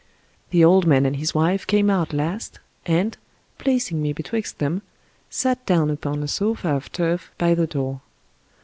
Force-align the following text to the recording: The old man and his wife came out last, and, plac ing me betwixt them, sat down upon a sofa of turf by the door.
The 0.49 0.65
old 0.65 0.87
man 0.87 1.05
and 1.05 1.15
his 1.17 1.35
wife 1.35 1.67
came 1.67 1.87
out 1.87 2.11
last, 2.11 2.59
and, 2.87 3.15
plac 3.59 3.91
ing 3.91 4.01
me 4.01 4.13
betwixt 4.13 4.57
them, 4.57 4.81
sat 5.29 5.63
down 5.67 5.91
upon 5.91 6.23
a 6.23 6.27
sofa 6.27 6.69
of 6.69 6.91
turf 6.91 7.29
by 7.37 7.53
the 7.53 7.67
door. 7.67 8.01